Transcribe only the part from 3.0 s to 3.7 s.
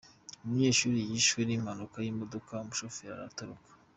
aratoroka